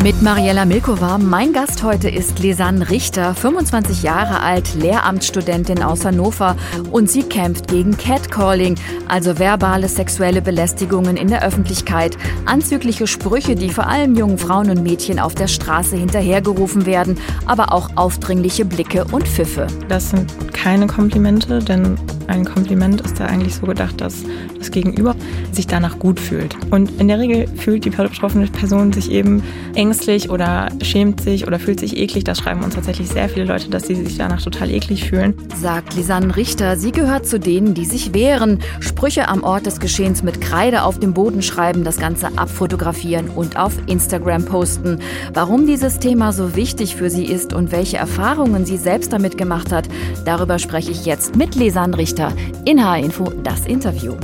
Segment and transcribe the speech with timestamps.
[0.00, 1.18] Mit Mariella Milkova.
[1.18, 6.56] Mein Gast heute ist Lisanne Richter, 25 Jahre alt, Lehramtsstudentin aus Hannover
[6.92, 8.76] und sie kämpft gegen Catcalling,
[9.08, 12.16] also verbale sexuelle Belästigungen in der Öffentlichkeit,
[12.46, 17.72] anzügliche Sprüche, die vor allem jungen Frauen und Mädchen auf der Straße hinterhergerufen werden, aber
[17.72, 19.66] auch aufdringliche Blicke und Pfiffe.
[19.88, 21.96] Das sind keine Komplimente, denn
[22.28, 24.16] ein Kompliment ist ja eigentlich so gedacht, dass
[24.58, 25.16] das Gegenüber
[25.50, 26.56] sich danach gut fühlt.
[26.70, 29.42] Und in der Regel fühlt die betroffene Person sich eben
[29.88, 32.24] ängstlich oder schämt sich oder fühlt sich eklig.
[32.24, 35.34] Das schreiben uns tatsächlich sehr viele Leute, dass sie sich danach total eklig fühlen.
[35.56, 36.76] Sagt Lisanne Richter.
[36.76, 38.60] Sie gehört zu denen, die sich wehren.
[38.80, 43.58] Sprüche am Ort des Geschehens mit Kreide auf dem Boden schreiben, das Ganze abfotografieren und
[43.58, 44.98] auf Instagram posten.
[45.34, 49.72] Warum dieses Thema so wichtig für sie ist und welche Erfahrungen sie selbst damit gemacht
[49.72, 49.88] hat,
[50.24, 52.32] darüber spreche ich jetzt mit Lisanne Richter
[52.64, 54.14] in H-Info das Interview.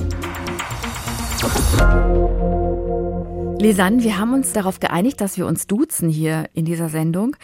[3.65, 7.35] Lisanne, wir haben uns darauf geeinigt, dass wir uns duzen hier in dieser Sendung.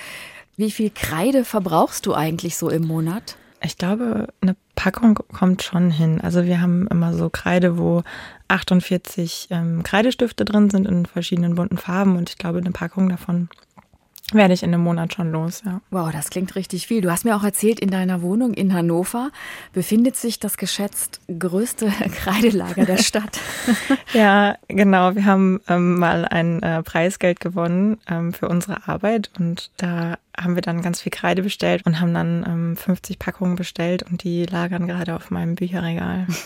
[0.54, 3.38] Wie viel Kreide verbrauchst du eigentlich so im Monat?
[3.62, 6.20] Ich glaube, eine Packung kommt schon hin.
[6.20, 8.02] Also wir haben immer so Kreide, wo
[8.48, 13.48] 48 ähm, Kreidestifte drin sind in verschiedenen bunten Farben und ich glaube, eine Packung davon
[14.34, 15.80] werde ich in einem Monat schon los, ja.
[15.90, 17.00] Wow, das klingt richtig viel.
[17.00, 19.30] Du hast mir auch erzählt, in deiner Wohnung in Hannover
[19.72, 23.38] befindet sich das geschätzt größte Kreidelager der Stadt.
[24.12, 25.14] ja, genau.
[25.14, 30.54] Wir haben ähm, mal ein äh, Preisgeld gewonnen ähm, für unsere Arbeit und da haben
[30.54, 34.46] wir dann ganz viel Kreide bestellt und haben dann ähm, 50 Packungen bestellt und die
[34.46, 36.26] lagern gerade auf meinem Bücherregal.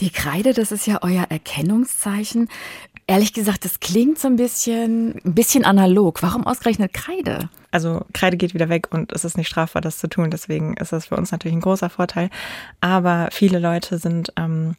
[0.00, 2.48] Die Kreide, das ist ja euer Erkennungszeichen.
[3.10, 6.22] Ehrlich gesagt, das klingt so ein bisschen, ein bisschen analog.
[6.22, 7.50] Warum ausgerechnet Kreide?
[7.72, 10.30] Also Kreide geht wieder weg und es ist nicht strafbar, das zu tun.
[10.30, 12.30] Deswegen ist das für uns natürlich ein großer Vorteil.
[12.80, 14.76] Aber viele Leute sind ähm,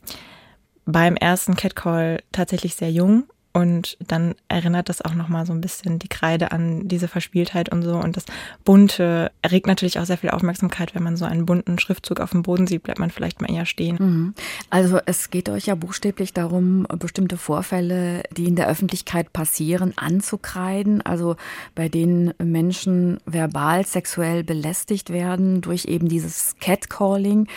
[0.85, 5.99] beim ersten Catcall tatsächlich sehr jung und dann erinnert das auch nochmal so ein bisschen
[5.99, 7.95] die Kreide an diese Verspieltheit und so.
[7.95, 8.23] Und das
[8.63, 10.95] Bunte erregt natürlich auch sehr viel Aufmerksamkeit.
[10.95, 13.65] Wenn man so einen bunten Schriftzug auf dem Boden sieht, bleibt man vielleicht mal eher
[13.65, 13.97] stehen.
[13.99, 14.33] Mhm.
[14.69, 21.01] Also es geht euch ja buchstäblich darum, bestimmte Vorfälle, die in der Öffentlichkeit passieren, anzukreiden.
[21.01, 21.35] Also
[21.75, 27.47] bei denen Menschen verbal sexuell belästigt werden durch eben dieses Catcalling.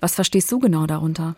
[0.00, 1.36] Was verstehst du genau darunter?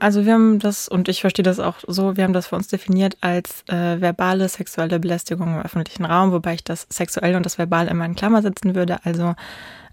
[0.00, 2.68] Also wir haben das, und ich verstehe das auch so, wir haben das für uns
[2.68, 7.58] definiert als äh, verbale sexuelle Belästigung im öffentlichen Raum, wobei ich das sexuell und das
[7.58, 8.98] verbal immer in Klammer setzen würde.
[9.04, 9.34] Also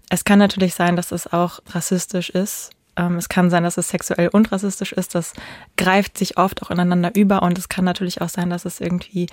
[0.08, 2.70] es kann natürlich sein, dass es auch rassistisch ist.
[2.96, 5.16] Ähm, es kann sein, dass es sexuell und rassistisch ist.
[5.16, 5.32] Das
[5.76, 9.26] greift sich oft auch ineinander über und es kann natürlich auch sein, dass es irgendwie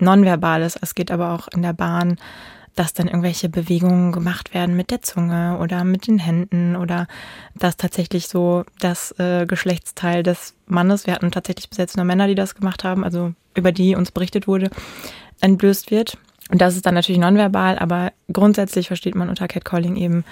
[0.00, 0.78] nonverbal ist.
[0.80, 2.16] Es geht aber auch in der Bahn
[2.74, 7.06] dass dann irgendwelche Bewegungen gemacht werden mit der Zunge oder mit den Händen oder
[7.54, 12.26] dass tatsächlich so das äh, Geschlechtsteil des Mannes, wir hatten tatsächlich bis jetzt nur Männer,
[12.26, 14.70] die das gemacht haben, also über die uns berichtet wurde,
[15.40, 16.18] entblößt wird.
[16.50, 20.24] Und das ist dann natürlich nonverbal, aber grundsätzlich versteht man unter Catcalling eben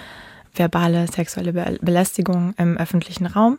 [0.53, 3.57] verbale sexuelle Belästigung im öffentlichen Raum.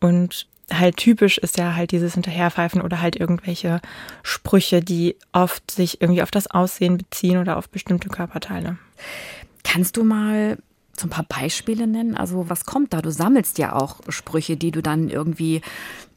[0.00, 3.80] Und halt typisch ist ja halt dieses Hinterherpfeifen oder halt irgendwelche
[4.22, 8.78] Sprüche, die oft sich irgendwie auf das Aussehen beziehen oder auf bestimmte Körperteile.
[9.62, 10.58] Kannst du mal
[10.96, 12.16] so ein paar Beispiele nennen?
[12.16, 13.02] Also was kommt da?
[13.02, 15.60] Du sammelst ja auch Sprüche, die du dann irgendwie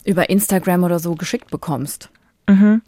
[0.05, 2.09] über Instagram oder so geschickt bekommst.
[2.47, 2.81] Mhm.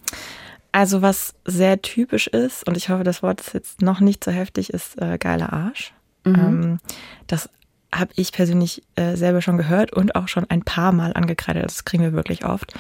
[0.72, 4.32] Also was sehr typisch ist, und ich hoffe, das Wort ist jetzt noch nicht so
[4.32, 5.94] heftig, ist äh, geiler Arsch.
[6.26, 6.36] Mhm.
[6.36, 6.80] Ähm,
[7.28, 7.50] das
[7.94, 11.66] habe ich persönlich äh, selber schon gehört und auch schon ein paar Mal angekreidet.
[11.66, 12.74] Das kriegen wir wirklich oft.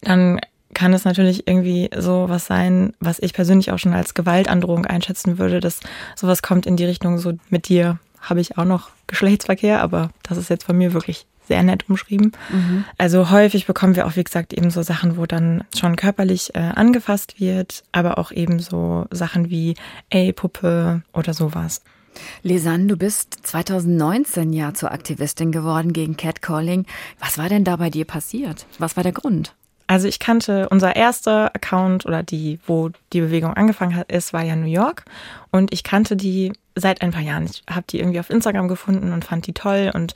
[0.00, 0.40] Dann
[0.74, 5.38] kann es natürlich irgendwie so was sein, was ich persönlich auch schon als Gewaltandrohung einschätzen
[5.38, 5.80] würde, dass
[6.14, 10.38] sowas kommt in die Richtung, so mit dir habe ich auch noch Geschlechtsverkehr, aber das
[10.38, 12.32] ist jetzt von mir wirklich sehr nett umschrieben.
[12.50, 12.84] Mhm.
[12.98, 16.58] Also häufig bekommen wir auch, wie gesagt, eben so Sachen, wo dann schon körperlich äh,
[16.58, 19.74] angefasst wird, aber auch eben so Sachen wie
[20.10, 21.82] ey Puppe oder sowas.
[22.42, 26.86] Lisanne, du bist 2019 ja zur Aktivistin geworden gegen Catcalling.
[27.18, 28.66] Was war denn da bei dir passiert?
[28.78, 29.54] Was war der Grund?
[29.86, 34.44] Also ich kannte unser erster Account oder die, wo die Bewegung angefangen hat, ist, war
[34.44, 35.04] ja New York.
[35.50, 37.46] Und ich kannte die seit ein paar Jahren.
[37.46, 40.14] Ich habe die irgendwie auf Instagram gefunden und fand die toll und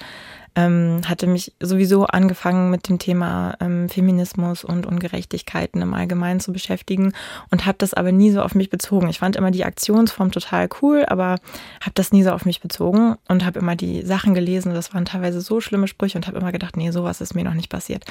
[0.54, 6.52] ähm, hatte mich sowieso angefangen mit dem Thema ähm, Feminismus und Ungerechtigkeiten im Allgemeinen zu
[6.52, 7.12] beschäftigen
[7.50, 9.08] und habe das aber nie so auf mich bezogen.
[9.08, 11.37] Ich fand immer die Aktionsform total cool, aber
[11.81, 14.75] habe das nie so auf mich bezogen und habe immer die Sachen gelesen.
[14.75, 17.55] Das waren teilweise so schlimme Sprüche und habe immer gedacht, nee, sowas ist mir noch
[17.55, 18.05] nicht passiert.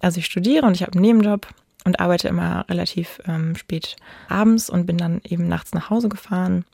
[0.00, 1.46] Also ich studiere und ich habe einen Nebenjob
[1.84, 3.96] und arbeite immer relativ ähm, spät
[4.28, 6.64] abends und bin dann eben nachts nach Hause gefahren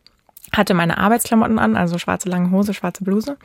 [0.53, 3.37] hatte meine Arbeitsklamotten an, also schwarze lange Hose, schwarze Bluse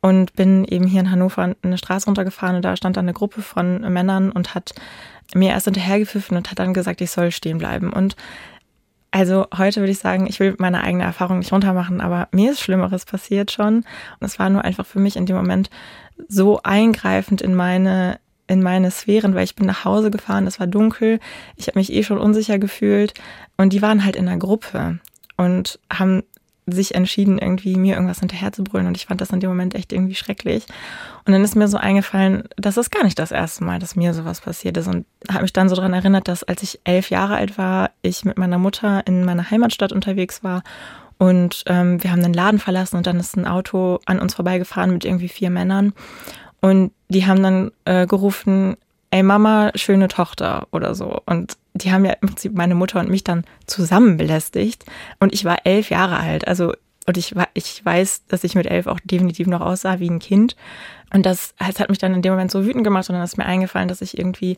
[0.00, 3.42] und bin eben hier in Hannover eine Straße runtergefahren und da stand dann eine Gruppe
[3.42, 4.74] von Männern und hat
[5.34, 7.92] mir erst hinterhergepfiffen und hat dann gesagt, ich soll stehen bleiben.
[7.92, 8.16] Und
[9.10, 12.60] also heute würde ich sagen, ich will meine eigene Erfahrung nicht runtermachen, aber mir ist
[12.60, 13.76] Schlimmeres passiert schon.
[13.76, 13.86] Und
[14.20, 15.70] es war nur einfach für mich in dem Moment
[16.28, 18.18] so eingreifend in meine
[18.48, 21.20] in meine Sphären, weil ich bin nach Hause gefahren, es war dunkel,
[21.56, 23.14] ich habe mich eh schon unsicher gefühlt
[23.56, 24.98] und die waren halt in einer Gruppe
[25.36, 26.22] und haben
[26.66, 30.14] sich entschieden, irgendwie mir irgendwas hinterherzubrüllen und ich fand das in dem Moment echt irgendwie
[30.14, 30.64] schrecklich.
[31.24, 34.14] Und dann ist mir so eingefallen, das ist gar nicht das erste Mal, dass mir
[34.14, 37.34] sowas passiert ist und habe mich dann so daran erinnert, dass als ich elf Jahre
[37.34, 40.62] alt war, ich mit meiner Mutter in meiner Heimatstadt unterwegs war
[41.18, 44.92] und ähm, wir haben den Laden verlassen und dann ist ein Auto an uns vorbeigefahren
[44.92, 45.92] mit irgendwie vier Männern
[46.60, 48.76] und die haben dann äh, gerufen,
[49.12, 51.20] ey Mama, schöne Tochter oder so.
[51.26, 54.84] Und die haben ja im Prinzip meine Mutter und mich dann zusammen belästigt.
[55.20, 56.48] Und ich war elf Jahre alt.
[56.48, 56.72] Also,
[57.06, 60.56] und ich, ich weiß, dass ich mit elf auch definitiv noch aussah wie ein Kind.
[61.12, 63.36] Und das, das hat mich dann in dem Moment so wütend gemacht und dann ist
[63.36, 64.56] mir eingefallen, dass ich irgendwie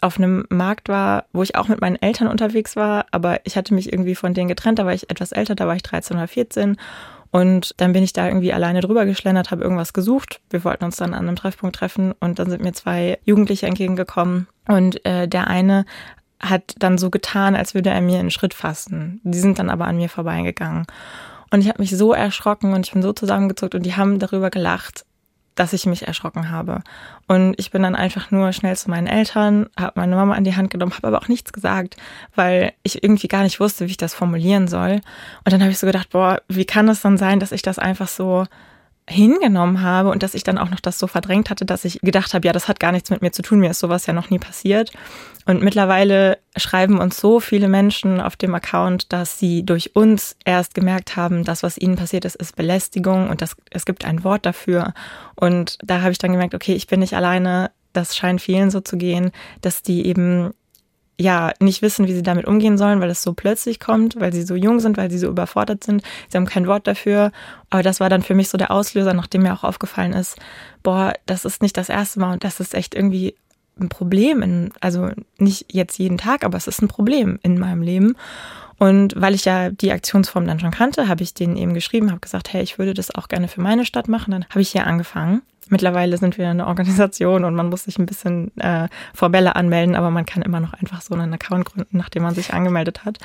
[0.00, 3.72] auf einem Markt war, wo ich auch mit meinen Eltern unterwegs war, aber ich hatte
[3.72, 6.26] mich irgendwie von denen getrennt, da war ich etwas älter, da war ich 13 oder
[6.26, 6.76] 14
[7.32, 10.40] und dann bin ich da irgendwie alleine drüber geschlendert, habe irgendwas gesucht.
[10.50, 14.46] Wir wollten uns dann an einem Treffpunkt treffen und dann sind mir zwei Jugendliche entgegengekommen
[14.68, 15.86] und äh, der eine
[16.38, 19.20] hat dann so getan, als würde er mir einen Schritt fassen.
[19.24, 20.86] Die sind dann aber an mir vorbeigegangen.
[21.50, 24.50] Und ich habe mich so erschrocken und ich bin so zusammengezuckt und die haben darüber
[24.50, 25.04] gelacht,
[25.54, 26.82] dass ich mich erschrocken habe.
[27.26, 30.56] Und ich bin dann einfach nur schnell zu meinen Eltern, habe meine Mama an die
[30.56, 31.96] Hand genommen, habe aber auch nichts gesagt,
[32.34, 35.00] weil ich irgendwie gar nicht wusste, wie ich das formulieren soll.
[35.44, 37.78] Und dann habe ich so gedacht, boah, wie kann es dann sein, dass ich das
[37.78, 38.46] einfach so
[39.08, 42.34] hingenommen habe und dass ich dann auch noch das so verdrängt hatte, dass ich gedacht
[42.34, 44.30] habe, ja, das hat gar nichts mit mir zu tun, mir ist sowas ja noch
[44.30, 44.92] nie passiert.
[45.44, 50.74] Und mittlerweile schreiben uns so viele Menschen auf dem Account, dass sie durch uns erst
[50.74, 54.46] gemerkt haben, dass was ihnen passiert ist, ist Belästigung und das, es gibt ein Wort
[54.46, 54.94] dafür.
[55.34, 58.80] Und da habe ich dann gemerkt, okay, ich bin nicht alleine, das scheint vielen so
[58.80, 59.32] zu gehen,
[59.62, 60.52] dass die eben
[61.18, 64.42] ja nicht wissen, wie sie damit umgehen sollen, weil es so plötzlich kommt, weil sie
[64.42, 66.02] so jung sind, weil sie so überfordert sind.
[66.28, 67.32] Sie haben kein Wort dafür.
[67.70, 70.36] Aber das war dann für mich so der Auslöser, nachdem mir auch aufgefallen ist,
[70.82, 73.34] boah, das ist nicht das erste Mal und das ist echt irgendwie
[73.80, 74.42] ein Problem.
[74.42, 78.16] In, also nicht jetzt jeden Tag, aber es ist ein Problem in meinem Leben.
[78.78, 82.20] Und weil ich ja die Aktionsform dann schon kannte, habe ich denen eben geschrieben, habe
[82.20, 84.32] gesagt, hey, ich würde das auch gerne für meine Stadt machen.
[84.32, 88.06] Dann habe ich hier angefangen Mittlerweile sind wir eine Organisation und man muss sich ein
[88.06, 91.98] bisschen äh, vor Bälle anmelden, aber man kann immer noch einfach so einen Account gründen,
[91.98, 93.18] nachdem man sich angemeldet hat.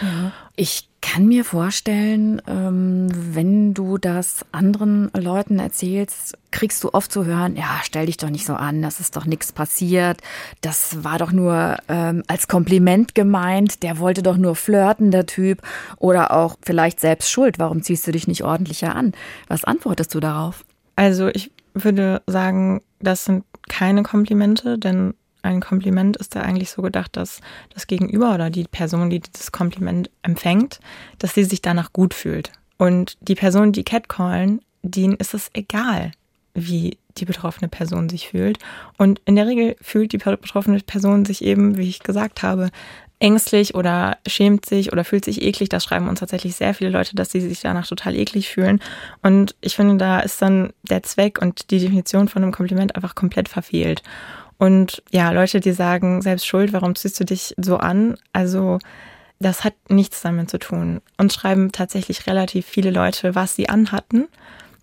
[0.55, 7.25] Ich kann mir vorstellen, ähm, wenn du das anderen Leuten erzählst, kriegst du oft zu
[7.25, 10.21] hören, ja, stell dich doch nicht so an, das ist doch nichts passiert,
[10.61, 15.61] das war doch nur ähm, als Kompliment gemeint, der wollte doch nur flirten, der Typ,
[15.97, 19.13] oder auch vielleicht selbst schuld, warum ziehst du dich nicht ordentlicher an?
[19.47, 20.65] Was antwortest du darauf?
[20.95, 21.51] Also ich
[21.83, 25.13] würde sagen, das sind keine Komplimente, denn
[25.43, 27.41] ein Kompliment ist da eigentlich so gedacht, dass
[27.73, 30.79] das Gegenüber oder die Person, die dieses Kompliment empfängt,
[31.19, 32.51] dass sie sich danach gut fühlt.
[32.77, 36.11] Und die Personen, die catcallen, denen ist es egal,
[36.53, 38.59] wie die betroffene Person sich fühlt.
[38.97, 42.69] Und in der Regel fühlt die betroffene Person sich eben, wie ich gesagt habe,
[43.19, 45.69] ängstlich oder schämt sich oder fühlt sich eklig.
[45.69, 48.79] Das schreiben uns tatsächlich sehr viele Leute, dass sie sich danach total eklig fühlen.
[49.23, 53.15] Und ich finde, da ist dann der Zweck und die Definition von einem Kompliment einfach
[53.15, 54.03] komplett verfehlt.
[54.57, 58.17] Und ja, Leute, die sagen, selbst schuld, warum ziehst du dich so an?
[58.33, 58.79] Also,
[59.39, 61.01] das hat nichts damit zu tun.
[61.17, 64.27] Uns schreiben tatsächlich relativ viele Leute, was sie anhatten,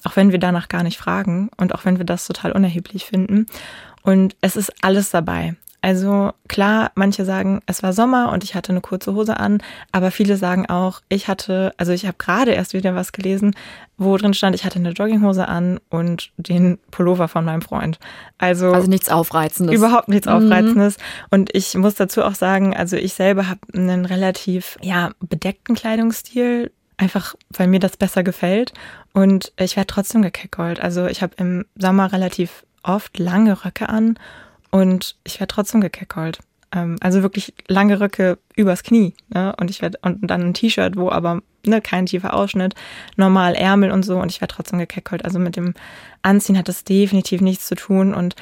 [0.05, 3.47] auch wenn wir danach gar nicht fragen und auch wenn wir das total unerheblich finden.
[4.03, 5.57] Und es ist alles dabei.
[5.85, 9.63] Also klar, manche sagen, es war Sommer und ich hatte eine kurze Hose an,
[9.93, 13.55] aber viele sagen auch, ich hatte, also ich habe gerade erst wieder was gelesen,
[13.99, 17.99] wo drin stand, ich hatte eine Jogginghose an und den Pullover von meinem Freund.
[18.39, 19.77] Also, also nichts Aufreizendes.
[19.77, 20.33] Überhaupt nichts mhm.
[20.33, 20.97] Aufreizendes.
[21.31, 26.73] Und ich muss dazu auch sagen, also ich selber habe einen relativ ja, bedeckten Kleidungsstil,
[26.97, 28.73] einfach weil mir das besser gefällt.
[29.13, 30.81] Und ich werde trotzdem gekeckolt.
[30.81, 34.19] Also ich habe im Sommer relativ oft lange Röcke an
[34.75, 36.41] und ich werde trotzdem gekeckolt.
[36.73, 39.15] Ähm, also wirklich lange Röcke übers Knie.
[39.33, 39.55] Ne?
[39.55, 42.75] Und ich werde, und dann ein T-Shirt, wo aber ne, kein tiefer Ausschnitt,
[43.15, 45.25] normal Ärmel und so und ich werde trotzdem gekeckolt.
[45.25, 45.75] Also mit dem
[46.23, 48.13] Anziehen hat das definitiv nichts zu tun.
[48.13, 48.35] Und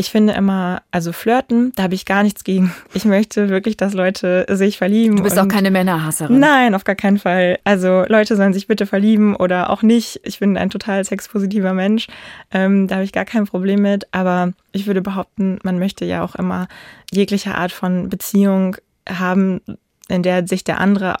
[0.00, 2.74] ich finde immer, also flirten, da habe ich gar nichts gegen.
[2.94, 5.16] Ich möchte wirklich, dass Leute sich verlieben.
[5.16, 6.38] Du bist auch keine Männerhasserin.
[6.38, 7.58] Nein, auf gar keinen Fall.
[7.64, 10.18] Also Leute sollen sich bitte verlieben oder auch nicht.
[10.24, 12.06] Ich bin ein total sexpositiver Mensch.
[12.50, 14.06] Ähm, da habe ich gar kein Problem mit.
[14.12, 16.66] Aber ich würde behaupten, man möchte ja auch immer
[17.12, 18.76] jegliche Art von Beziehung
[19.06, 19.60] haben,
[20.08, 21.16] in der sich der andere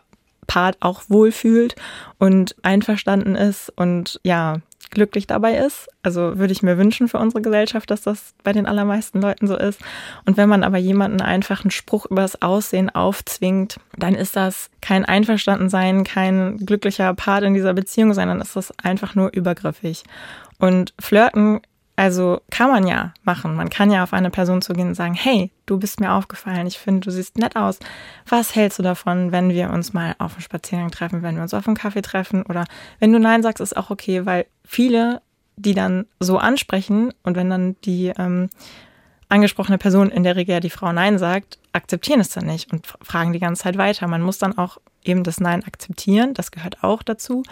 [0.46, 1.76] Part auch wohlfühlt
[2.18, 5.88] und einverstanden ist und ja, glücklich dabei ist.
[6.02, 9.56] Also würde ich mir wünschen für unsere Gesellschaft, dass das bei den allermeisten Leuten so
[9.56, 9.80] ist.
[10.26, 14.70] Und wenn man aber jemanden einfach einen Spruch über das Aussehen aufzwingt, dann ist das
[14.80, 20.04] kein Einverstandensein, kein glücklicher Part in dieser Beziehung, sondern ist das einfach nur übergriffig.
[20.58, 21.60] Und Flirten
[22.00, 23.54] also kann man ja machen.
[23.54, 26.78] Man kann ja auf eine Person zugehen und sagen, hey, du bist mir aufgefallen, ich
[26.78, 27.78] finde, du siehst nett aus.
[28.26, 31.52] Was hältst du davon, wenn wir uns mal auf einen Spaziergang treffen, wenn wir uns
[31.52, 32.42] auf einen Kaffee treffen?
[32.44, 32.64] Oder
[33.00, 35.20] wenn du Nein sagst, ist auch okay, weil viele,
[35.56, 38.48] die dann so ansprechen und wenn dann die ähm,
[39.28, 43.34] angesprochene Person, in der Regel die Frau Nein sagt, akzeptieren es dann nicht und fragen
[43.34, 44.08] die ganze Zeit weiter.
[44.08, 47.42] Man muss dann auch eben das Nein akzeptieren, das gehört auch dazu.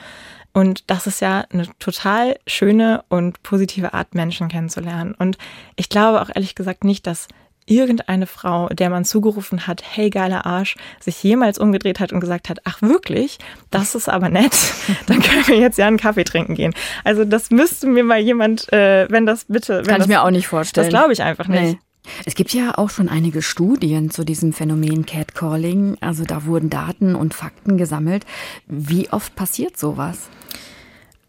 [0.52, 5.14] Und das ist ja eine total schöne und positive Art, Menschen kennenzulernen.
[5.16, 5.38] Und
[5.76, 7.28] ich glaube auch ehrlich gesagt nicht, dass
[7.68, 12.48] irgendeine Frau, der man zugerufen hat, hey geiler Arsch, sich jemals umgedreht hat und gesagt
[12.48, 13.38] hat, ach wirklich,
[13.70, 14.56] das ist aber nett,
[15.06, 16.74] dann können wir jetzt ja einen Kaffee trinken gehen.
[17.04, 19.78] Also das müsste mir mal jemand, äh, wenn das bitte...
[19.78, 20.86] Wenn Kann das, ich mir auch nicht vorstellen.
[20.86, 21.60] Das glaube ich einfach nicht.
[21.60, 21.78] Nee.
[22.24, 25.96] Es gibt ja auch schon einige Studien zu diesem Phänomen Catcalling.
[26.00, 28.24] Also da wurden Daten und Fakten gesammelt.
[28.66, 30.28] Wie oft passiert sowas?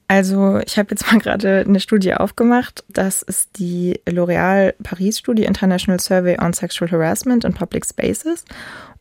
[0.10, 2.84] Also ich habe jetzt mal gerade eine Studie aufgemacht.
[2.90, 8.44] Das ist die L'Oréal Paris-Studie International Survey on Sexual Harassment in Public Spaces.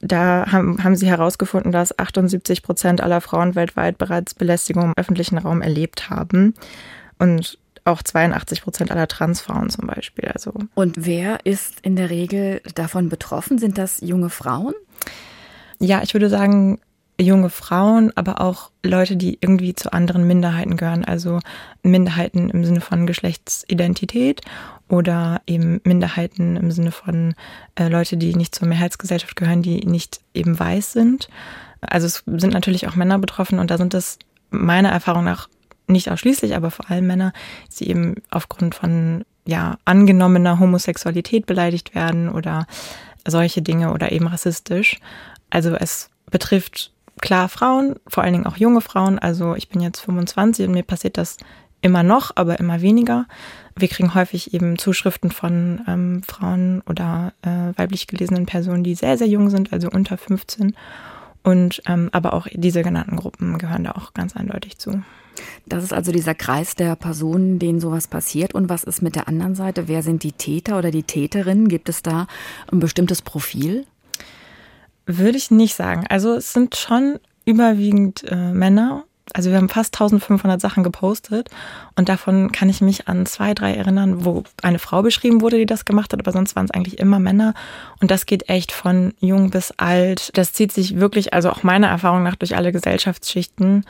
[0.01, 5.39] Da haben, haben sie herausgefunden, dass 78 Prozent aller Frauen weltweit bereits Belästigung im öffentlichen
[5.39, 6.55] Raum erlebt haben.
[7.19, 10.29] Und auch 82 Prozent aller Transfrauen zum Beispiel.
[10.29, 10.53] Also.
[10.75, 13.59] Und wer ist in der Regel davon betroffen?
[13.59, 14.75] Sind das junge Frauen?
[15.79, 16.81] Ja, ich würde sagen,
[17.21, 21.05] junge Frauen, aber auch Leute, die irgendwie zu anderen Minderheiten gehören.
[21.05, 21.41] Also
[21.83, 24.43] Minderheiten im Sinne von Geschlechtsidentität
[24.89, 27.35] oder eben Minderheiten im Sinne von
[27.75, 31.29] äh, Leute, die nicht zur Mehrheitsgesellschaft gehören, die nicht eben weiß sind.
[31.81, 34.19] Also es sind natürlich auch Männer betroffen und da sind es
[34.51, 35.49] meiner Erfahrung nach
[35.89, 37.33] nicht ausschließlich, aber vor allem Männer,
[37.79, 42.67] die eben aufgrund von ja angenommener Homosexualität beleidigt werden oder
[43.27, 44.99] solche Dinge oder eben rassistisch.
[45.51, 49.19] Also es betrifft klar Frauen, vor allen Dingen auch junge Frauen.
[49.19, 51.39] Also ich bin jetzt 25 und mir passiert das
[51.81, 53.27] immer noch, aber immer weniger.
[53.77, 59.17] Wir kriegen häufig eben Zuschriften von ähm, Frauen oder äh, weiblich gelesenen Personen, die sehr,
[59.17, 60.75] sehr jung sind, also unter 15.
[61.45, 65.03] Und ähm, aber auch diese genannten Gruppen gehören da auch ganz eindeutig zu.
[65.67, 68.55] Das ist also dieser Kreis der Personen, denen sowas passiert.
[68.55, 69.89] Und was ist mit der anderen Seite?
[69.89, 71.69] Wer sind die Täter oder die Täterinnen?
[71.69, 72.27] Gibt es da
[72.71, 73.87] ein bestimmtes Profil?
[75.07, 76.07] Würde ich nicht sagen.
[76.09, 79.05] Also es sind schon überwiegend äh, Männer
[79.35, 81.49] also wir haben fast 1500 Sachen gepostet
[81.97, 85.67] und davon kann ich mich an zwei, drei erinnern, wo eine Frau beschrieben wurde, die
[85.67, 87.55] das gemacht hat, aber sonst waren es eigentlich immer Männer
[88.01, 90.31] und das geht echt von jung bis alt.
[90.37, 93.85] Das zieht sich wirklich, also auch meiner Erfahrung nach, durch alle Gesellschaftsschichten.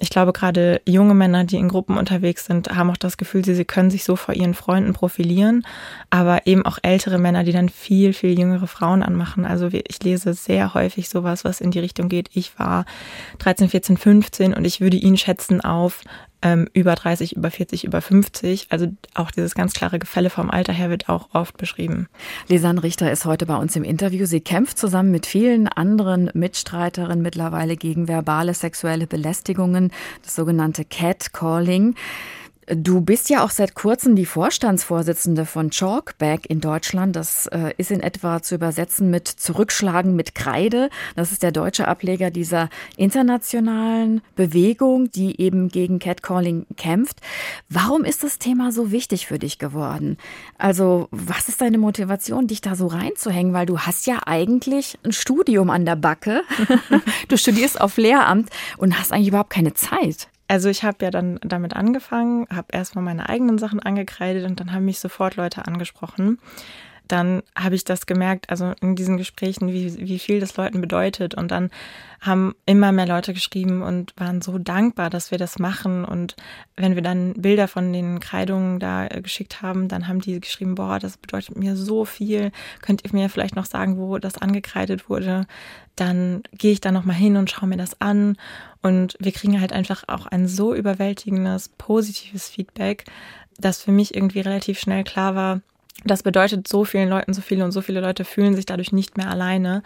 [0.00, 3.54] Ich glaube, gerade junge Männer, die in Gruppen unterwegs sind, haben auch das Gefühl, sie,
[3.54, 5.64] sie können sich so vor ihren Freunden profilieren,
[6.10, 9.44] aber eben auch ältere Männer, die dann viel, viel jüngere Frauen anmachen.
[9.44, 12.28] Also ich lese sehr häufig sowas, was in die Richtung geht.
[12.34, 12.86] Ich war
[13.38, 16.02] 13, 14, 15 und ich würde ihn schätzen auf
[16.44, 18.68] ähm, über 30, über 40, über 50.
[18.70, 22.08] Also auch dieses ganz klare Gefälle vom Alter her wird auch oft beschrieben.
[22.48, 24.26] Lisanne Richter ist heute bei uns im Interview.
[24.26, 29.90] Sie kämpft zusammen mit vielen anderen Mitstreiterinnen mittlerweile gegen verbale sexuelle Belästigungen,
[30.22, 31.94] das sogenannte Catcalling.
[32.66, 37.14] Du bist ja auch seit kurzem die Vorstandsvorsitzende von Chalkback in Deutschland.
[37.14, 40.88] Das äh, ist in etwa zu übersetzen mit Zurückschlagen mit Kreide.
[41.14, 47.20] Das ist der deutsche Ableger dieser internationalen Bewegung, die eben gegen Catcalling kämpft.
[47.68, 50.16] Warum ist das Thema so wichtig für dich geworden?
[50.56, 53.52] Also, was ist deine Motivation, dich da so reinzuhängen?
[53.52, 56.42] Weil du hast ja eigentlich ein Studium an der Backe.
[57.28, 60.28] du studierst auf Lehramt und hast eigentlich überhaupt keine Zeit.
[60.46, 64.72] Also ich habe ja dann damit angefangen, habe erstmal meine eigenen Sachen angekreidet und dann
[64.72, 66.38] haben mich sofort Leute angesprochen
[67.08, 71.34] dann habe ich das gemerkt, also in diesen Gesprächen, wie, wie viel das Leuten bedeutet.
[71.34, 71.70] Und dann
[72.20, 76.06] haben immer mehr Leute geschrieben und waren so dankbar, dass wir das machen.
[76.06, 76.34] Und
[76.76, 80.74] wenn wir dann Bilder von den Kreidungen da äh, geschickt haben, dann haben die geschrieben,
[80.74, 82.52] boah, das bedeutet mir so viel.
[82.80, 85.46] Könnt ihr mir vielleicht noch sagen, wo das angekreidet wurde?
[85.96, 88.38] Dann gehe ich da nochmal hin und schaue mir das an.
[88.80, 93.04] Und wir kriegen halt einfach auch ein so überwältigendes, positives Feedback,
[93.58, 95.60] dass für mich irgendwie relativ schnell klar war,
[96.04, 99.16] das bedeutet so vielen Leuten so viele und so viele Leute fühlen sich dadurch nicht
[99.16, 99.82] mehr alleine,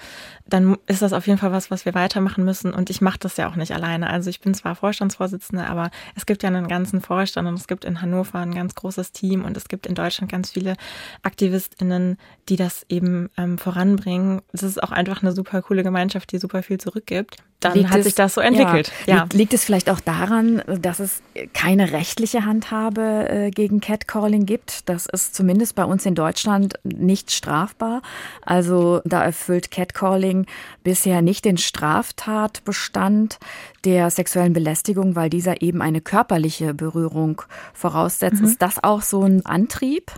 [0.46, 2.72] dann ist das auf jeden Fall was, was wir weitermachen müssen.
[2.72, 4.10] Und ich mache das ja auch nicht alleine.
[4.10, 7.84] Also ich bin zwar Vorstandsvorsitzende, aber es gibt ja einen ganzen Vorstand und es gibt
[7.84, 10.74] in Hannover ein ganz großes Team und es gibt in Deutschland ganz viele
[11.22, 14.42] AktivistInnen, die das eben ähm, voranbringen.
[14.52, 17.36] Es ist auch einfach eine super coole Gemeinschaft, die super viel zurückgibt.
[17.60, 18.92] Dann liegt hat es, sich das so entwickelt.
[19.06, 19.16] Ja.
[19.16, 19.22] Ja.
[19.22, 21.22] Liegt, liegt, es vielleicht auch daran, dass es
[21.54, 24.88] keine rechtliche Handhabe äh, gegen Catcalling gibt?
[24.88, 28.02] Das ist zumindest bei uns in Deutschland nicht strafbar.
[28.42, 30.46] Also da erfüllt Catcalling
[30.84, 33.38] bisher nicht den Straftatbestand
[33.84, 37.42] der sexuellen Belästigung, weil dieser eben eine körperliche Berührung
[37.74, 38.40] voraussetzt.
[38.40, 38.46] Mhm.
[38.46, 40.12] Ist das auch so ein Antrieb?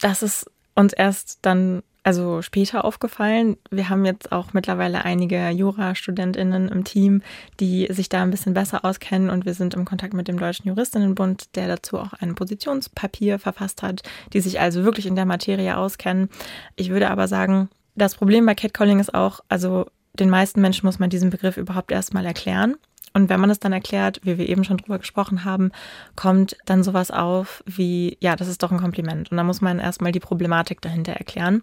[0.00, 3.56] Das ist uns erst dann also später aufgefallen.
[3.70, 7.22] Wir haben jetzt auch mittlerweile einige Jurastudentinnen im Team,
[7.60, 10.68] die sich da ein bisschen besser auskennen und wir sind im Kontakt mit dem Deutschen
[10.68, 15.76] Juristinnenbund, der dazu auch ein Positionspapier verfasst hat, die sich also wirklich in der Materie
[15.76, 16.28] auskennen.
[16.76, 20.98] Ich würde aber sagen, das Problem bei Catcalling ist auch, also den meisten Menschen muss
[20.98, 22.76] man diesen Begriff überhaupt erstmal erklären.
[23.14, 25.70] Und wenn man es dann erklärt, wie wir eben schon drüber gesprochen haben,
[26.16, 29.30] kommt dann sowas auf wie, ja, das ist doch ein Kompliment.
[29.30, 31.62] Und da muss man erstmal die Problematik dahinter erklären.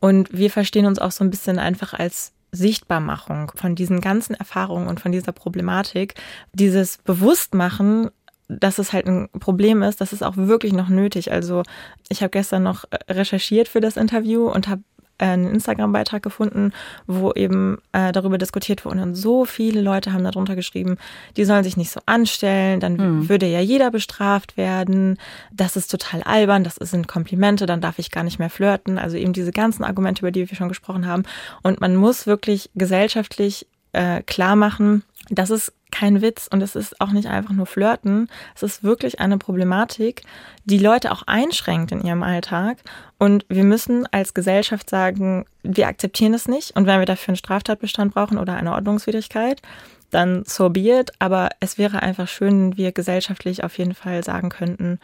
[0.00, 4.88] Und wir verstehen uns auch so ein bisschen einfach als Sichtbarmachung von diesen ganzen Erfahrungen
[4.88, 6.14] und von dieser Problematik,
[6.54, 8.10] dieses Bewusstmachen,
[8.48, 11.30] dass es halt ein Problem ist, das ist auch wirklich noch nötig.
[11.32, 11.64] Also
[12.08, 14.82] ich habe gestern noch recherchiert für das Interview und habe
[15.18, 16.72] einen Instagram-Beitrag gefunden,
[17.06, 19.02] wo eben äh, darüber diskutiert wurde.
[19.02, 20.96] Und so viele Leute haben darunter geschrieben,
[21.36, 23.28] die sollen sich nicht so anstellen, dann mhm.
[23.28, 25.18] würde ja jeder bestraft werden.
[25.52, 28.98] Das ist total albern, das sind Komplimente, dann darf ich gar nicht mehr flirten.
[28.98, 31.24] Also eben diese ganzen Argumente, über die wir schon gesprochen haben.
[31.62, 37.00] Und man muss wirklich gesellschaftlich äh, klar machen, das ist kein Witz und es ist
[37.00, 38.28] auch nicht einfach nur Flirten.
[38.54, 40.22] Es ist wirklich eine Problematik,
[40.64, 42.78] die Leute auch einschränkt in ihrem Alltag.
[43.18, 46.76] Und wir müssen als Gesellschaft sagen, wir akzeptieren es nicht.
[46.76, 49.62] Und wenn wir dafür einen Straftatbestand brauchen oder eine Ordnungswidrigkeit,
[50.10, 51.12] dann so be it.
[51.18, 55.00] Aber es wäre einfach schön, wenn wir gesellschaftlich auf jeden Fall sagen könnten,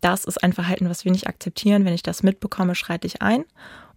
[0.00, 1.84] das ist ein Verhalten, was wir nicht akzeptieren.
[1.84, 3.44] Wenn ich das mitbekomme, schreite ich ein.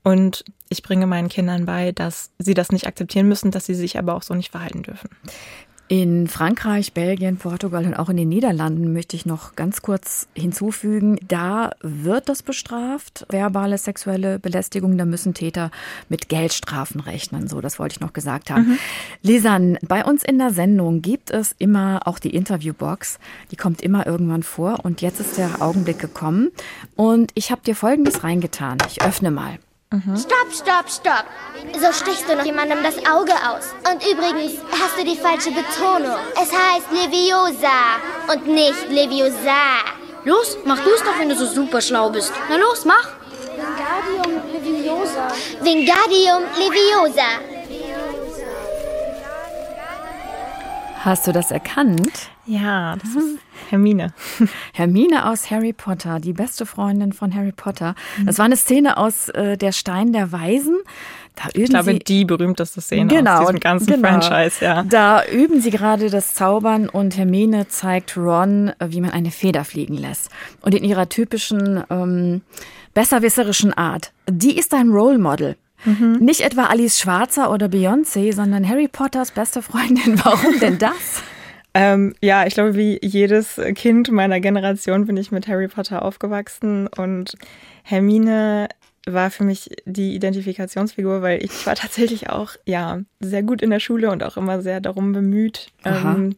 [0.04, 4.00] Und ich bringe meinen Kindern bei, dass sie das nicht akzeptieren müssen, dass sie sich
[4.00, 5.10] aber auch so nicht verhalten dürfen.
[5.90, 11.18] In Frankreich, Belgien, Portugal und auch in den Niederlanden möchte ich noch ganz kurz hinzufügen,
[11.26, 15.72] da wird das bestraft, verbale sexuelle Belästigung, da müssen Täter
[16.10, 18.72] mit Geldstrafen rechnen, so das wollte ich noch gesagt haben.
[18.72, 18.80] Mhm.
[19.22, 23.18] Lisan, bei uns in der Sendung gibt es immer auch die Interviewbox,
[23.52, 26.50] die kommt immer irgendwann vor und jetzt ist der Augenblick gekommen
[26.98, 28.78] und ich habe dir folgendes reingetan.
[28.90, 29.58] Ich öffne mal.
[29.90, 30.18] Mhm.
[30.18, 31.26] Stopp, stopp, stopp.
[31.80, 33.74] So stichst du noch jemandem das Auge aus.
[33.90, 36.20] Und übrigens hast du die falsche Betonung.
[36.34, 37.96] Es heißt Leviosa
[38.30, 39.80] und nicht Leviosa.
[40.26, 42.34] Los, mach du es doch, wenn du so super schlau bist.
[42.50, 43.12] Na los, mach.
[43.56, 45.28] Wingardium Leviosa.
[45.62, 47.30] Wingardium Leviosa.
[51.06, 52.30] Hast du das erkannt?
[52.48, 54.14] Ja, das ist Hermine.
[54.74, 57.94] Hermine aus Harry Potter, die beste Freundin von Harry Potter.
[58.26, 60.78] Das war eine Szene aus äh, Der Stein der Weisen.
[61.36, 64.08] Da üben ich glaube, die berühmteste Szene genau, aus diesem ganzen genau.
[64.08, 64.84] Franchise, ja.
[64.84, 69.66] Da üben sie gerade das Zaubern und Hermine zeigt Ron, äh, wie man eine Feder
[69.66, 70.30] fliegen lässt.
[70.62, 72.42] Und in ihrer typischen ähm,
[72.94, 74.14] besserwisserischen Art.
[74.30, 75.58] Die ist ein Role Model.
[75.84, 76.18] Mhm.
[76.22, 80.20] Nicht etwa Alice Schwarzer oder Beyoncé, sondern Harry Potters beste Freundin.
[80.24, 81.22] Warum denn das?
[81.80, 86.88] Ähm, ja, ich glaube, wie jedes Kind meiner Generation bin ich mit Harry Potter aufgewachsen
[86.88, 87.36] und
[87.84, 88.68] Hermine
[89.06, 93.80] war für mich die Identifikationsfigur, weil ich war tatsächlich auch ja sehr gut in der
[93.80, 96.36] Schule und auch immer sehr darum bemüht ähm,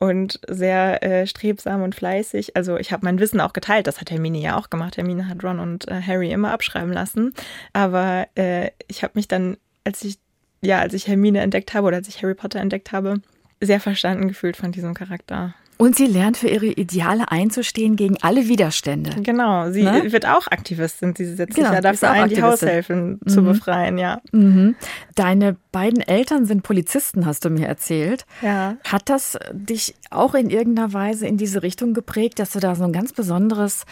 [0.00, 2.56] und sehr äh, strebsam und fleißig.
[2.56, 3.86] Also ich habe mein Wissen auch geteilt.
[3.86, 4.96] Das hat Hermine ja auch gemacht.
[4.96, 7.32] Hermine hat Ron und äh, Harry immer abschreiben lassen.
[7.72, 10.18] Aber äh, ich habe mich dann, als ich
[10.62, 13.22] ja, als ich Hermine entdeckt habe oder als ich Harry Potter entdeckt habe,
[13.60, 15.54] sehr verstanden gefühlt von diesem Charakter.
[15.80, 19.22] Und sie lernt für ihre Ideale einzustehen gegen alle Widerstände.
[19.22, 20.12] Genau, sie ne?
[20.12, 21.14] wird auch Aktivistin.
[21.16, 23.26] Sie setzt genau, sich ja dafür ein, die Haushälfin mhm.
[23.26, 24.20] zu befreien, ja.
[24.30, 24.74] Mhm.
[25.14, 28.26] Deine beiden Eltern sind Polizisten, hast du mir erzählt.
[28.42, 28.76] Ja.
[28.84, 32.84] Hat das dich auch in irgendeiner Weise in diese Richtung geprägt, dass du da so
[32.84, 33.86] ein ganz besonderes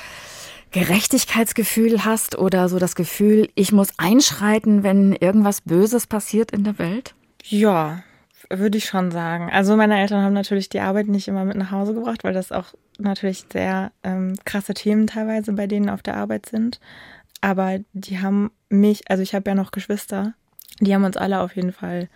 [0.72, 6.78] Gerechtigkeitsgefühl hast oder so das Gefühl, ich muss einschreiten, wenn irgendwas Böses passiert in der
[6.78, 7.14] Welt?
[7.44, 8.02] Ja,
[8.50, 9.50] würde ich schon sagen.
[9.52, 12.52] Also meine Eltern haben natürlich die Arbeit nicht immer mit nach Hause gebracht, weil das
[12.52, 16.80] auch natürlich sehr ähm, krasse Themen teilweise bei denen auf der Arbeit sind.
[17.40, 20.34] Aber die haben mich, also ich habe ja noch Geschwister,
[20.80, 22.08] die haben uns alle auf jeden Fall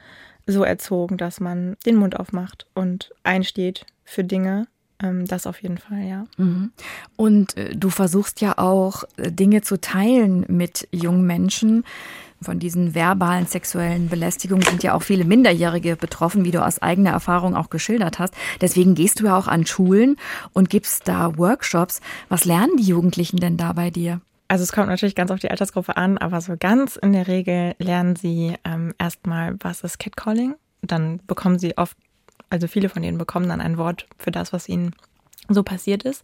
[0.47, 4.67] so erzogen, dass man den Mund aufmacht und einsteht für Dinge.
[5.01, 6.25] Ähm, das auf jeden Fall, ja.
[6.37, 6.73] Mhm.
[7.17, 11.85] Und äh, du versuchst ja auch äh, Dinge zu teilen mit jungen Menschen.
[12.43, 17.11] Von diesen verbalen sexuellen Belästigungen sind ja auch viele Minderjährige betroffen, wie du aus eigener
[17.11, 18.35] Erfahrung auch geschildert hast.
[18.61, 20.17] Deswegen gehst du ja auch an Schulen
[20.53, 22.01] und gibst da Workshops.
[22.29, 24.21] Was lernen die Jugendlichen denn da bei dir?
[24.49, 27.75] Also es kommt natürlich ganz auf die Altersgruppe an, aber so ganz in der Regel
[27.79, 30.57] lernen sie ähm, erstmal, was ist Catcalling?
[30.83, 31.97] dann bekommen sie oft,
[32.51, 34.95] also viele von denen bekommen dann ein Wort für das, was ihnen
[35.49, 36.23] so passiert ist.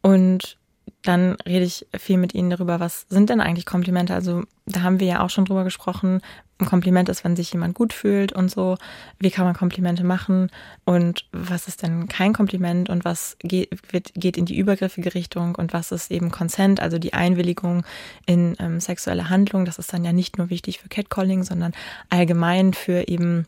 [0.00, 0.56] Und
[1.02, 4.14] dann rede ich viel mit ihnen darüber, was sind denn eigentlich Komplimente?
[4.14, 6.20] Also da haben wir ja auch schon drüber gesprochen.
[6.58, 8.76] Ein Kompliment ist, wenn sich jemand gut fühlt und so.
[9.18, 10.50] Wie kann man Komplimente machen?
[10.84, 12.90] Und was ist denn kein Kompliment?
[12.90, 15.54] Und was geht, wird, geht in die übergriffige Richtung?
[15.54, 17.84] Und was ist eben Consent, also die Einwilligung
[18.26, 19.64] in ähm, sexuelle Handlung?
[19.64, 21.72] Das ist dann ja nicht nur wichtig für Catcalling, sondern
[22.10, 23.46] allgemein für eben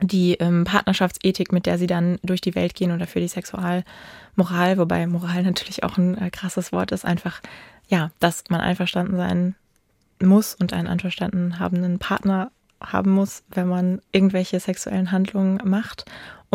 [0.00, 4.76] die ähm, Partnerschaftsethik, mit der sie dann durch die Welt gehen oder für die Sexualmoral,
[4.76, 7.40] wobei Moral natürlich auch ein äh, krasses Wort ist, einfach,
[7.88, 9.54] ja, dass man einverstanden sein
[10.22, 12.50] muss und einen einverstanden habenden Partner
[12.80, 16.04] haben muss, wenn man irgendwelche sexuellen Handlungen macht.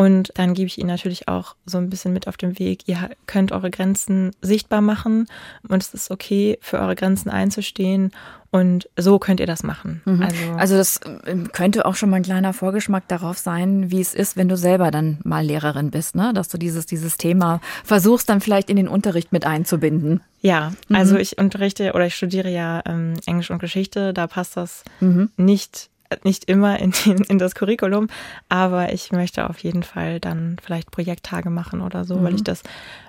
[0.00, 2.88] Und dann gebe ich Ihnen natürlich auch so ein bisschen mit auf den Weg.
[2.88, 5.26] Ihr könnt eure Grenzen sichtbar machen
[5.68, 8.10] und es ist okay, für eure Grenzen einzustehen.
[8.50, 10.00] Und so könnt ihr das machen.
[10.06, 10.22] Mhm.
[10.22, 14.14] Also, also das ähm, könnte auch schon mal ein kleiner Vorgeschmack darauf sein, wie es
[14.14, 16.32] ist, wenn du selber dann mal Lehrerin bist, ne?
[16.32, 20.22] Dass du dieses, dieses Thema versuchst, dann vielleicht in den Unterricht mit einzubinden.
[20.40, 20.96] Ja, mhm.
[20.96, 25.28] also ich unterrichte oder ich studiere ja ähm, Englisch und Geschichte, da passt das mhm.
[25.36, 25.89] nicht
[26.24, 28.08] nicht immer in, den, in das Curriculum,
[28.48, 32.24] aber ich möchte auf jeden Fall dann vielleicht Projekttage machen oder so, mhm.
[32.24, 32.62] weil ich das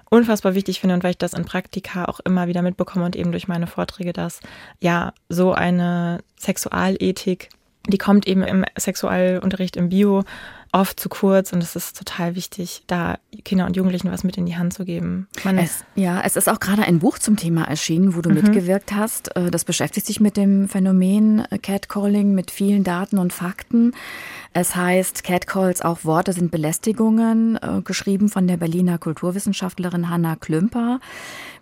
[0.10, 3.32] unfassbar wichtig finde und weil ich das in Praktika auch immer wieder mitbekomme und eben
[3.32, 4.42] durch meine Vorträge, dass
[4.80, 7.50] ja so eine Sexualethik,
[7.88, 10.24] die kommt eben im Sexualunterricht im Bio
[10.72, 14.46] oft zu kurz und es ist total wichtig, da Kinder und Jugendlichen was mit in
[14.46, 15.28] die Hand zu geben.
[15.58, 18.36] Es, ja, es ist auch gerade ein Buch zum Thema erschienen, wo du mhm.
[18.36, 19.36] mitgewirkt hast.
[19.36, 23.94] Äh, das beschäftigt sich mit dem Phänomen äh, Catcalling mit vielen Daten und Fakten.
[24.54, 31.00] Es heißt Catcalls, auch Worte sind Belästigungen, äh, geschrieben von der Berliner Kulturwissenschaftlerin Hanna Klümper.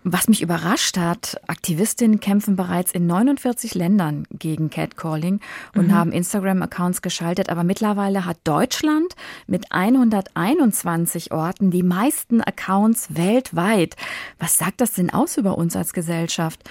[0.04, 5.42] Was mich überrascht hat, Aktivistinnen kämpfen bereits in 49 Ländern gegen Catcalling
[5.76, 5.94] und mhm.
[5.94, 8.99] haben Instagram-Accounts geschaltet, aber mittlerweile hat Deutschland
[9.48, 13.96] mit 121 Orten die meisten Accounts weltweit.
[14.40, 16.62] Was sagt das denn aus über uns als Gesellschaft?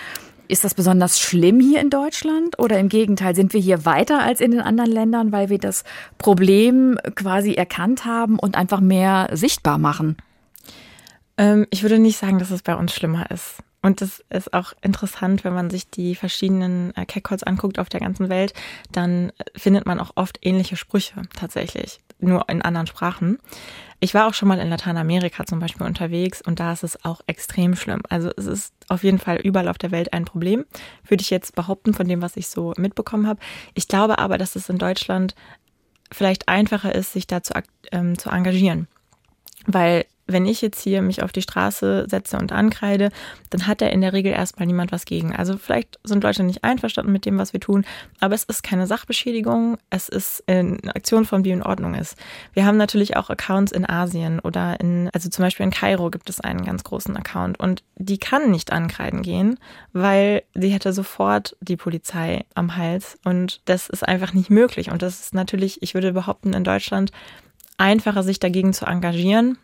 [0.49, 4.41] Ist das besonders schlimm hier in Deutschland oder im Gegenteil, sind wir hier weiter als
[4.41, 5.85] in den anderen Ländern, weil wir das
[6.17, 10.17] Problem quasi erkannt haben und einfach mehr sichtbar machen?
[11.37, 13.63] Ähm, ich würde nicht sagen, dass es bei uns schlimmer ist.
[13.81, 18.01] Und das ist auch interessant, wenn man sich die verschiedenen äh, Catcalls anguckt auf der
[18.01, 18.53] ganzen Welt,
[18.91, 23.39] dann findet man auch oft ähnliche Sprüche tatsächlich, nur in anderen Sprachen.
[24.01, 27.21] Ich war auch schon mal in Lateinamerika zum Beispiel unterwegs und da ist es auch
[27.27, 28.01] extrem schlimm.
[28.09, 30.65] Also es ist auf jeden Fall überall auf der Welt ein Problem,
[31.07, 33.41] würde ich jetzt behaupten, von dem, was ich so mitbekommen habe.
[33.75, 35.35] Ich glaube aber, dass es in Deutschland
[36.13, 37.55] vielleicht einfacher ist, sich da zu,
[37.91, 38.87] ähm, zu engagieren.
[39.67, 43.11] Weil wenn ich jetzt hier mich auf die Straße setze und ankreide,
[43.51, 45.35] dann hat da in der Regel erstmal niemand was gegen.
[45.35, 47.85] Also vielleicht sind Leute nicht einverstanden mit dem, was wir tun,
[48.21, 52.17] aber es ist keine Sachbeschädigung, es ist eine Aktion von wie in Ordnung ist.
[52.53, 56.29] Wir haben natürlich auch Accounts in Asien oder in, also zum Beispiel in Kairo gibt
[56.29, 59.59] es einen ganz großen Account und die kann nicht ankreiden gehen,
[59.95, 65.01] weil sie hätte sofort die Polizei am Hals und das ist einfach nicht möglich und
[65.01, 67.13] das ist natürlich, ich würde behaupten, in Deutschland
[67.79, 69.57] einfacher, sich dagegen zu engagieren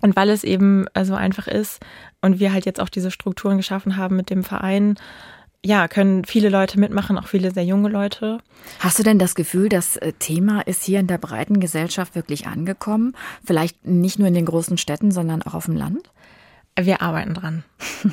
[0.00, 1.80] und weil es eben äh, so einfach ist
[2.20, 4.96] und wir halt jetzt auch diese Strukturen geschaffen haben mit dem Verein,
[5.64, 8.38] ja, können viele Leute mitmachen, auch viele sehr junge Leute.
[8.78, 12.46] Hast du denn das Gefühl, das äh, Thema ist hier in der breiten Gesellschaft wirklich
[12.46, 13.14] angekommen?
[13.44, 16.10] Vielleicht nicht nur in den großen Städten, sondern auch auf dem Land?
[16.78, 17.64] Wir arbeiten dran,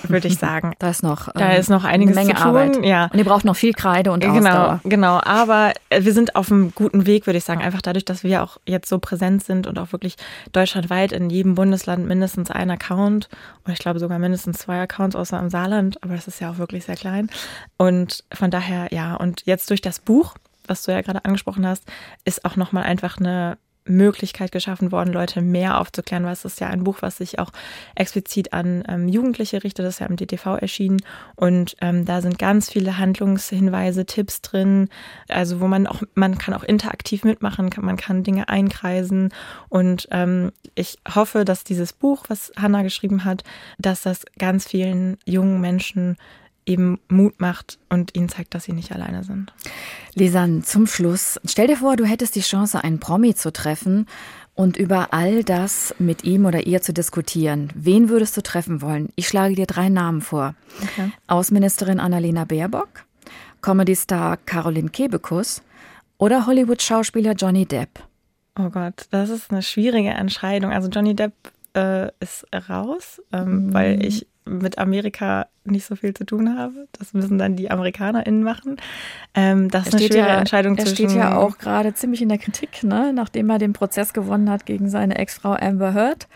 [0.07, 0.73] würde ich sagen.
[0.79, 2.55] da ist noch, da ist noch einiges eine Menge zu tun.
[2.55, 2.85] Arbeit.
[2.85, 3.05] Ja.
[3.05, 4.81] Und ihr braucht noch viel Kreide und genau, Ausdauer.
[4.83, 7.61] Genau, aber äh, wir sind auf einem guten Weg, würde ich sagen.
[7.61, 10.17] Einfach dadurch, dass wir auch jetzt so präsent sind und auch wirklich
[10.51, 13.29] deutschlandweit in jedem Bundesland mindestens ein Account
[13.63, 16.57] oder ich glaube sogar mindestens zwei Accounts außer im Saarland, aber das ist ja auch
[16.57, 17.29] wirklich sehr klein.
[17.77, 20.35] Und von daher, ja, und jetzt durch das Buch,
[20.67, 21.83] was du ja gerade angesprochen hast,
[22.25, 26.67] ist auch nochmal einfach eine Möglichkeit geschaffen worden, Leute mehr aufzuklären, weil es ist ja
[26.67, 27.51] ein Buch, was sich auch
[27.95, 30.99] explizit an ähm, Jugendliche richtet, das ist ja im DTV erschienen.
[31.35, 34.89] Und ähm, da sind ganz viele Handlungshinweise, Tipps drin,
[35.27, 39.33] also wo man auch, man kann auch interaktiv mitmachen, kann, man kann Dinge einkreisen.
[39.69, 43.43] Und ähm, ich hoffe, dass dieses Buch, was Hannah geschrieben hat,
[43.77, 46.17] dass das ganz vielen jungen Menschen
[46.67, 49.53] eben Mut macht und ihnen zeigt, dass sie nicht alleine sind.
[50.13, 54.07] Lisan, zum Schluss, stell dir vor, du hättest die Chance, einen Promi zu treffen
[54.53, 57.69] und über all das mit ihm oder ihr zu diskutieren.
[57.75, 59.09] Wen würdest du treffen wollen?
[59.15, 60.55] Ich schlage dir drei Namen vor.
[60.81, 61.11] Okay.
[61.27, 63.05] Außenministerin Annalena Baerbock,
[63.61, 65.61] Comedy-Star Caroline Kebekus
[66.17, 67.99] oder Hollywood-Schauspieler Johnny Depp.
[68.59, 70.71] Oh Gott, das ist eine schwierige Entscheidung.
[70.71, 71.33] Also Johnny Depp
[71.75, 73.73] äh, ist raus, ähm, mhm.
[73.73, 76.87] weil ich mit Amerika nicht so viel zu tun habe.
[76.97, 78.77] Das müssen dann die AmerikanerInnen machen.
[79.35, 81.09] Ähm, das ist eine schwere ja, Entscheidung er zwischen.
[81.09, 83.11] steht ja auch gerade ziemlich in der Kritik, ne?
[83.13, 86.27] nachdem er den Prozess gewonnen hat gegen seine Ex-Frau Amber Heard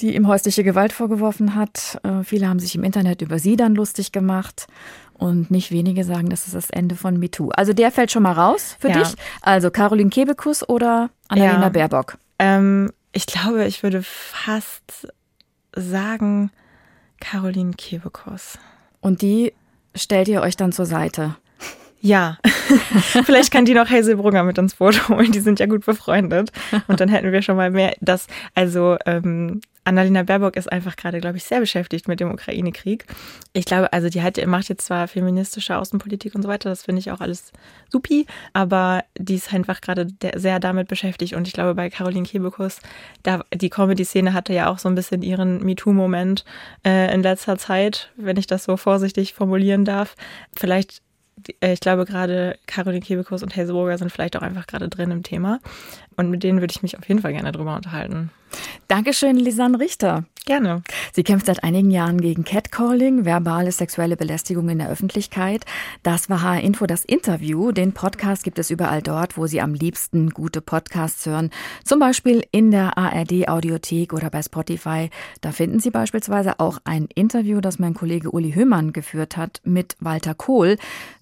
[0.00, 2.00] die ihm häusliche Gewalt vorgeworfen hat.
[2.02, 4.66] Äh, viele haben sich im Internet über sie dann lustig gemacht.
[5.14, 7.50] Und nicht wenige sagen, das ist das Ende von MeToo.
[7.50, 8.98] Also der fällt schon mal raus für Ja.
[8.98, 9.14] dich.
[9.42, 11.68] Also Caroline Kebekus oder Annalena Ja.
[11.68, 12.18] Baerbock?
[12.40, 15.06] Ähm, ich glaube, ich würde fast
[15.76, 16.50] sagen
[17.22, 18.58] Caroline Kebekus.
[19.00, 19.52] Und die
[19.94, 21.36] stellt ihr euch dann zur Seite.
[22.00, 22.38] Ja,
[23.24, 25.30] vielleicht kann die noch Hazelbrugger mit ins Boot holen.
[25.30, 26.50] Die sind ja gut befreundet.
[26.88, 27.94] Und dann hätten wir schon mal mehr.
[28.00, 33.04] Das, also ähm, Annalena Baerbock ist einfach gerade, glaube ich, sehr beschäftigt mit dem Ukraine-Krieg.
[33.52, 37.00] Ich glaube, also die hat, macht jetzt zwar feministische Außenpolitik und so weiter, das finde
[37.00, 37.52] ich auch alles
[37.90, 41.34] supi, aber die ist einfach gerade sehr damit beschäftigt.
[41.34, 42.78] Und ich glaube, bei Caroline Kebekus,
[43.22, 46.44] da die Comedy-Szene hatte ja auch so ein bisschen ihren MeToo-Moment
[46.86, 50.14] äh, in letzter Zeit, wenn ich das so vorsichtig formulieren darf.
[50.56, 51.02] Vielleicht
[51.60, 55.22] äh, ich glaube gerade Caroline Kebekus und Hazelburger sind vielleicht auch einfach gerade drin im
[55.22, 55.60] Thema.
[56.16, 58.30] Und mit denen würde ich mich auf jeden Fall gerne drüber unterhalten.
[58.88, 60.24] Dankeschön, Lisanne Richter.
[60.44, 60.82] Gerne.
[61.12, 65.64] Sie kämpft seit einigen Jahren gegen Catcalling, verbale sexuelle Belästigung in der Öffentlichkeit.
[66.02, 67.70] Das war HR Info das Interview.
[67.70, 71.50] Den Podcast gibt es überall dort, wo Sie am liebsten gute Podcasts hören.
[71.84, 75.10] Zum Beispiel in der ARD Audiothek oder bei Spotify.
[75.42, 79.94] Da finden Sie beispielsweise auch ein Interview, das mein Kollege Uli Höhmann geführt hat mit
[80.00, 80.76] Walter Kohl,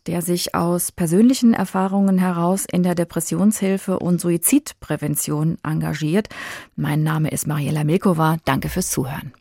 [0.06, 6.28] der sich aus persönlichen Erfahrungen heraus in der Depressionshilfe und Suizidprävention engagiert.
[6.74, 8.38] Mein Name ist Mariela Milkova.
[8.46, 9.34] Danke fürs Zuhören.